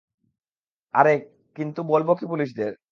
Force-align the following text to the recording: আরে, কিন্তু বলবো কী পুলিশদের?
আরে, 0.93 1.13
কিন্তু 1.55 1.79
বলবো 1.83 2.11
কী 2.15 2.25
পুলিশদের? 2.27 2.71